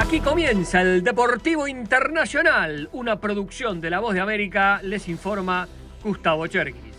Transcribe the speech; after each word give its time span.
Aquí 0.00 0.20
comienza 0.20 0.80
el 0.80 1.04
Deportivo 1.04 1.68
Internacional, 1.68 2.88
una 2.92 3.20
producción 3.20 3.82
de 3.82 3.90
La 3.90 4.00
Voz 4.00 4.14
de 4.14 4.20
América, 4.20 4.80
les 4.82 5.10
informa 5.10 5.68
Gustavo 6.02 6.46
Cherkis. 6.46 6.94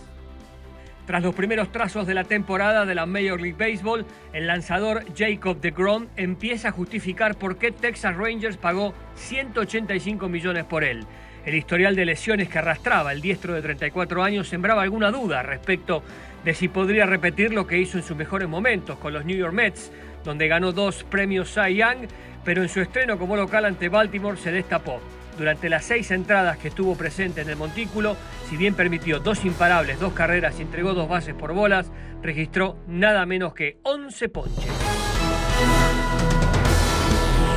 Tras 1.08 1.24
los 1.24 1.34
primeros 1.34 1.72
trazos 1.72 2.06
de 2.06 2.14
la 2.14 2.26
temporada 2.26 2.86
de 2.86 2.94
la 2.94 3.08
Major 3.08 3.42
League 3.42 3.58
Baseball, 3.58 4.06
el 4.34 4.46
lanzador 4.46 5.04
Jacob 5.18 5.60
DeGrom 5.60 6.10
empieza 6.16 6.68
a 6.68 6.72
justificar 6.72 7.36
por 7.36 7.58
qué 7.58 7.72
Texas 7.72 8.16
Rangers 8.16 8.58
pagó 8.58 8.94
185 9.16 10.30
millones 10.30 10.66
por 10.66 10.84
él. 10.84 11.04
El 11.44 11.56
historial 11.56 11.96
de 11.96 12.06
lesiones 12.06 12.50
que 12.50 12.60
arrastraba 12.60 13.14
el 13.14 13.20
diestro 13.20 13.56
de 13.56 13.64
34 13.64 14.24
años 14.24 14.48
sembraba 14.48 14.84
alguna 14.84 15.10
duda 15.10 15.42
respecto 15.42 16.04
de 16.46 16.54
si 16.54 16.68
podría 16.68 17.08
repetir 17.08 17.52
lo 17.52 17.66
que 17.66 17.80
hizo 17.80 17.98
en 17.98 18.04
sus 18.04 18.16
mejores 18.16 18.48
momentos 18.48 19.00
con 19.00 19.12
los 19.12 19.26
New 19.26 19.36
York 19.36 19.54
Mets, 19.54 19.92
donde 20.24 20.48
ganó 20.48 20.72
dos 20.72 21.04
premios 21.04 21.54
Cy 21.54 21.76
Young, 21.76 22.08
pero 22.44 22.64
en 22.64 22.70
su 22.70 22.82
estreno 22.82 23.18
como 23.18 23.36
local 23.36 23.66
ante 23.66 23.90
Baltimore 23.90 24.38
se 24.38 24.52
destapó. 24.52 25.00
Durante 25.38 25.70
las 25.70 25.86
seis 25.86 26.12
entradas 26.12 26.58
que 26.58 26.68
estuvo 26.68 26.96
presente 26.96 27.42
en 27.42 27.50
el 27.50 27.56
montículo, 27.56 28.16
si 28.50 28.58
bien 28.58 28.76
permitió 28.76 29.20
dos 29.20 29.46
imparables, 29.46 30.00
dos 30.00 30.14
carreras 30.14 30.60
y 30.60 30.62
entregó 30.62 30.94
dos 30.94 31.08
bases 31.08 31.34
por 31.34 31.54
bolas, 31.54 31.92
registró 32.22 32.78
nada 32.88 33.26
menos 33.26 33.54
que 33.54 33.80
11 33.84 34.30
ponches. 34.30 34.72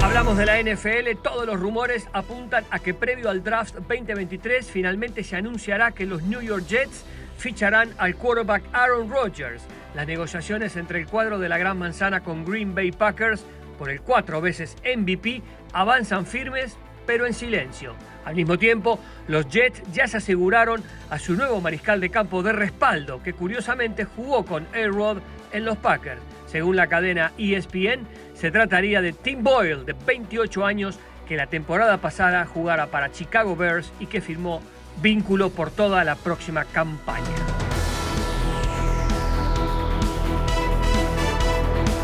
Hablamos 0.02 0.37
de 0.37 0.46
la 0.46 0.62
NFL, 0.62 1.20
todos 1.23 1.46
los 1.46 1.59
rumores 1.59 2.09
apuntan 2.12 2.65
a 2.70 2.78
que 2.78 2.95
previo 2.95 3.30
al 3.30 3.42
draft 3.42 3.74
2023 3.74 4.70
finalmente 4.70 5.24
se 5.24 5.34
anunciará 5.34 5.92
que 5.92 6.06
los 6.06 6.23
New 6.23 6.40
York 6.40 6.66
Jets 6.68 7.04
ficharán 7.38 7.90
al 7.98 8.15
quarterback 8.15 8.62
Aaron 8.73 9.10
Rodgers. 9.10 9.62
Las 9.95 10.07
negociaciones 10.09 10.77
entre 10.77 10.98
el 10.98 11.07
cuadro 11.07 11.39
de 11.39 11.48
la 11.48 11.59
Gran 11.59 11.79
Manzana 11.79 12.21
con 12.21 12.45
Green 12.45 12.75
Bay 12.75 12.91
Packers 12.91 13.45
por 13.79 13.91
el 13.91 14.01
cuatro 14.01 14.41
veces 14.41 14.77
MVP 14.85 15.43
avanzan 15.73 16.27
firmes 16.27 16.77
pero 17.07 17.27
en 17.27 17.35
silencio. 17.35 17.95
Al 18.24 18.35
mismo 18.35 18.59
tiempo, 18.59 18.99
los 19.29 19.46
Jets 19.49 19.83
ya 19.93 20.09
se 20.09 20.16
aseguraron 20.16 20.83
a 21.10 21.18
su 21.18 21.35
nuevo 21.35 21.60
mariscal 21.60 22.01
de 22.01 22.10
campo 22.10 22.43
de 22.43 22.52
respaldo, 22.52 23.23
que 23.23 23.35
curiosamente 23.35 24.05
jugó 24.05 24.45
con 24.45 24.66
A-Rod 24.74 25.18
en 25.52 25.65
los 25.65 25.77
Packers. 25.77 26.23
Según 26.46 26.77
la 26.77 26.87
cadena 26.87 27.33
ESPN, 27.37 28.07
se 28.35 28.51
trataría 28.51 29.02
de 29.02 29.13
Tim 29.13 29.43
Boyle, 29.43 29.85
de 29.85 29.93
28 29.93 30.65
años, 30.65 30.99
que 31.29 31.37
la 31.37 31.46
temporada 31.46 31.99
pasada 31.99 32.46
jugara 32.46 32.87
para 32.87 33.13
Chicago 33.13 33.57
Bears 33.57 33.93
y 34.01 34.07
que 34.07 34.21
firmó 34.21 34.63
vínculo 35.02 35.51
por 35.51 35.71
toda 35.71 36.05
la 36.05 36.16
próxima 36.16 36.65
campaña. 36.65 37.63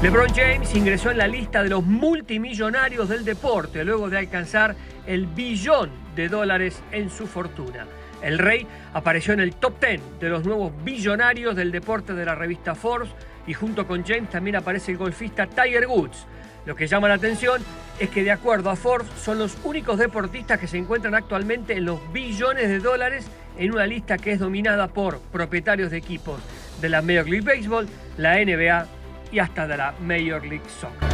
LeBron 0.03 0.33
James 0.35 0.75
ingresó 0.75 1.11
en 1.11 1.19
la 1.19 1.29
lista 1.29 1.63
de 1.63 1.69
los 1.69 1.85
multimillonarios 1.85 3.11
del 3.11 3.23
deporte 3.23 3.85
luego 3.85 4.09
de 4.09 4.17
alcanzar 4.17 4.75
el 5.07 5.27
billón 5.27 5.91
de 6.17 6.31
dólares 6.31 6.83
en 6.91 7.11
su 7.11 7.27
fortuna. 7.27 7.87
El 8.23 8.39
rey 8.39 8.67
apareció 8.95 9.35
en 9.35 9.41
el 9.41 9.55
top 9.57 9.79
10 9.79 10.01
de 10.19 10.31
los 10.31 10.47
nuevos 10.47 10.73
billonarios 10.83 11.55
del 11.55 11.71
deporte 11.71 12.15
de 12.15 12.25
la 12.25 12.35
revista 12.35 12.75
Forbes 12.75 13.11
y 13.47 13.53
junto 13.53 13.87
con 13.87 14.03
James 14.03 14.31
también 14.31 14.57
aparece 14.57 14.93
el 14.93 14.97
golfista 14.97 15.47
Tiger 15.47 15.87
Woods. 15.87 16.25
Lo 16.65 16.75
que 16.75 16.87
llama 16.87 17.09
la 17.09 17.15
atención 17.15 17.61
es 17.99 18.09
que 18.09 18.25
de 18.25 18.31
acuerdo 18.31 18.71
a 18.71 18.77
Forbes 18.77 19.11
son 19.23 19.39
los 19.39 19.59
únicos 19.65 19.99
deportistas 19.99 20.59
que 20.59 20.67
se 20.67 20.79
encuentran 20.79 21.15
actualmente 21.15 21.75
en 21.75 21.85
los 21.85 22.01
billones 22.11 22.69
de 22.71 22.79
dólares 22.79 23.27
en 23.59 23.71
una 23.71 23.85
lista 23.85 24.17
que 24.17 24.33
es 24.33 24.39
dominada 24.39 24.89
por 24.89 25.21
propietarios 25.21 25.91
de 25.91 25.99
equipos 25.99 26.41
de 26.81 26.89
la 26.89 27.03
Major 27.03 27.29
League 27.29 27.45
Baseball, 27.45 27.87
la 28.17 28.43
NBA 28.43 29.00
y 29.33 29.39
hasta 29.39 29.67
de 29.67 29.77
la 29.77 29.95
Major 30.01 30.45
League 30.45 30.69
Soccer. 30.69 31.09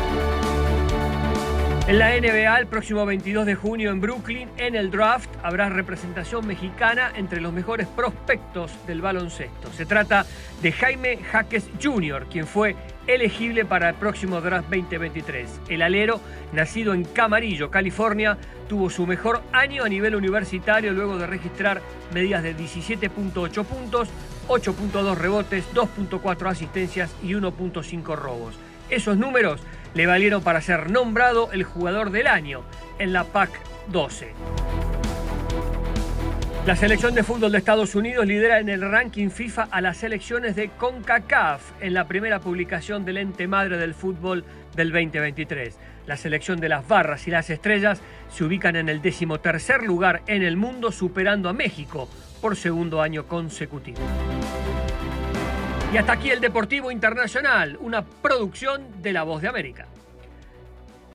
En 1.89 2.01
la 2.01 2.11
NBA, 2.19 2.59
el 2.59 2.67
próximo 2.67 3.07
22 3.07 3.47
de 3.47 3.55
junio 3.55 3.93
en 3.93 4.01
Brooklyn, 4.01 4.51
en 4.57 4.75
el 4.75 4.91
draft, 4.91 5.31
habrá 5.45 5.69
representación 5.69 6.45
mexicana 6.45 7.13
entre 7.15 7.41
los 7.41 7.53
mejores 7.53 7.87
prospectos 7.87 8.73
del 8.89 9.01
baloncesto. 9.01 9.71
Se 9.73 9.87
trata 9.87 10.27
de 10.63 10.73
Jaime 10.73 11.19
Jaques 11.19 11.71
Jr., 11.81 12.27
quien 12.29 12.49
fue 12.49 12.75
elegible 13.07 13.65
para 13.65 13.91
el 13.91 13.95
próximo 13.95 14.41
draft 14.41 14.69
2023. 14.69 15.61
El 15.69 15.83
alero, 15.83 16.21
nacido 16.53 16.95
en 16.95 17.05
Camarillo, 17.05 17.71
California, 17.71 18.37
tuvo 18.69 18.91
su 18.91 19.07
mejor 19.07 19.43
año 19.53 19.85
a 19.85 19.89
nivel 19.89 20.15
universitario 20.15 20.93
luego 20.93 21.19
de 21.19 21.27
registrar 21.27 21.81
medidas 22.13 22.43
de 22.43 22.57
17.8 22.57 23.65
puntos, 23.65 24.09
8.2 24.49 25.17
rebotes, 25.17 25.65
2.4 25.75 26.51
asistencias 26.51 27.15
y 27.23 27.33
1.5 27.33 28.17
robos. 28.17 28.55
Esos 28.91 29.17
números 29.17 29.61
le 29.95 30.07
valieron 30.07 30.43
para 30.43 30.61
ser 30.61 30.91
nombrado 30.91 31.51
el 31.53 31.65
jugador 31.65 32.11
del 32.11 32.27
año 32.27 32.63
en 32.99 33.13
la 33.13 33.25
PAC 33.25 33.51
12. 33.89 34.86
La 36.67 36.75
selección 36.75 37.15
de 37.15 37.23
fútbol 37.23 37.53
de 37.53 37.59
Estados 37.59 37.95
Unidos 37.95 38.27
lidera 38.27 38.59
en 38.59 38.69
el 38.69 38.81
ranking 38.81 39.31
FIFA 39.31 39.69
a 39.71 39.81
las 39.81 39.99
selecciones 39.99 40.57
de 40.57 40.71
CONCACAF 40.71 41.63
en 41.81 41.95
la 41.95 42.09
primera 42.09 42.41
publicación 42.41 43.05
del 43.05 43.19
ente 43.19 43.47
madre 43.47 43.79
del 43.79 43.95
fútbol 43.95 44.45
del 44.75 44.91
2023. 44.91 45.79
La 46.09 46.17
selección 46.17 46.59
de 46.59 46.69
las 46.69 46.89
barras 46.89 47.29
y 47.29 47.31
las 47.31 47.51
estrellas 47.51 48.01
se 48.33 48.43
ubican 48.43 48.75
en 48.75 48.89
el 48.89 49.01
decimotercer 49.01 49.85
lugar 49.85 50.23
en 50.27 50.43
el 50.43 50.57
mundo, 50.57 50.91
superando 50.91 51.49
a 51.49 51.53
México 51.53 52.09
por 52.41 52.57
segundo 52.57 53.01
año 53.01 53.29
consecutivo. 53.29 54.01
Y 55.95 55.97
hasta 55.99 56.15
aquí 56.15 56.31
el 56.31 56.41
Deportivo 56.41 56.91
Internacional, 56.91 57.79
una 57.81 58.05
producción 58.05 58.83
de 59.03 59.13
La 59.13 59.23
Voz 59.23 59.41
de 59.41 59.47
América. 59.47 59.87